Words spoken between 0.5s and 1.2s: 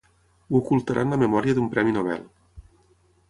Ho ocultarà en la